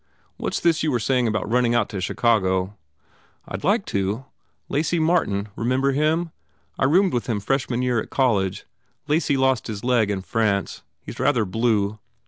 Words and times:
What 0.37 0.53
s 0.55 0.59
this 0.59 0.81
you 0.81 0.89
were 0.89 0.99
saying 0.99 1.27
about 1.27 1.47
running 1.47 1.75
out 1.75 1.87
to 1.89 2.01
Chicago?" 2.01 2.75
"I 3.47 3.51
d 3.55 3.57
rather 3.59 3.67
like 3.67 3.85
to. 3.85 4.25
Lacy 4.67 4.97
Martin 4.97 5.49
remember 5.55 5.91
him? 5.91 6.31
I 6.79 6.85
roomed 6.85 7.13
with 7.13 7.27
him 7.27 7.39
freshman 7.39 7.83
year 7.83 7.99
at 7.99 8.09
col 8.09 8.37
lege 8.37 8.65
Lacy 9.07 9.37
lost 9.37 9.67
his 9.67 9.83
leg 9.83 10.09
in 10.09 10.23
France. 10.23 10.81
He 11.05 11.11
s 11.11 11.19
rather 11.19 11.45
blue. 11.45 11.99